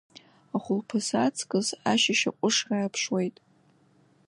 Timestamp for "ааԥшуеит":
2.77-3.35